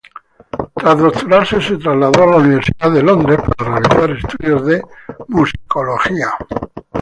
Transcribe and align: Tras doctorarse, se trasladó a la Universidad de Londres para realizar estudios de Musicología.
Tras 0.75 0.97
doctorarse, 0.97 1.61
se 1.61 1.77
trasladó 1.77 2.23
a 2.23 2.25
la 2.25 2.35
Universidad 2.37 2.89
de 2.89 3.03
Londres 3.03 3.37
para 3.55 3.77
realizar 3.79 4.09
estudios 4.09 4.65
de 4.65 4.81
Musicología. 5.27 6.29